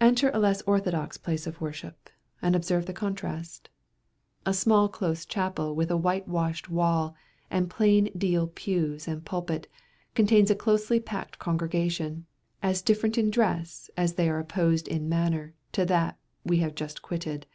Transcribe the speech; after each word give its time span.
Enter 0.00 0.28
a 0.34 0.40
less 0.40 0.60
orthodox 0.62 1.16
place 1.16 1.46
of 1.46 1.62
religious 1.62 1.84
worship, 1.84 2.10
and 2.42 2.56
observe 2.56 2.86
the 2.86 2.92
contrast. 2.92 3.68
A 4.44 4.52
small 4.52 4.88
close 4.88 5.24
chapel 5.24 5.76
with 5.76 5.88
a 5.88 5.96
white 5.96 6.26
washed 6.26 6.68
wall, 6.68 7.14
and 7.48 7.70
plain 7.70 8.10
deal 8.18 8.48
pews 8.48 9.06
and 9.06 9.24
pulpit, 9.24 9.68
contains 10.16 10.50
a 10.50 10.56
closely 10.56 10.98
packed 10.98 11.38
congregation, 11.38 12.26
as 12.60 12.82
different 12.82 13.16
in 13.16 13.30
dress, 13.30 13.88
as 13.96 14.14
they 14.14 14.28
are 14.28 14.40
opposed 14.40 14.88
in 14.88 15.08
manner, 15.08 15.54
to 15.70 15.84
that 15.86 16.18
we 16.42 16.56
have 16.56 16.74
just 16.74 17.00
quitted. 17.00 17.46